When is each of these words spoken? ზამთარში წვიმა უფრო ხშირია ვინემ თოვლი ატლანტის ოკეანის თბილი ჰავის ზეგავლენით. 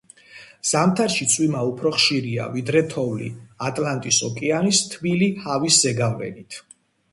ზამთარში 0.69 1.27
წვიმა 1.33 1.61
უფრო 1.71 1.91
ხშირია 1.97 2.47
ვინემ 2.55 2.89
თოვლი 2.95 3.29
ატლანტის 3.69 4.21
ოკეანის 4.31 4.83
თბილი 4.97 5.31
ჰავის 5.47 5.81
ზეგავლენით. 5.87 6.61